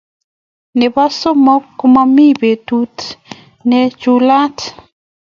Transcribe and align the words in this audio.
Nebo 0.79 1.03
somok 1.19 1.63
komomi 1.79 2.25
boisiet 2.39 2.97
ne 3.69 3.77
chulat 4.01 4.57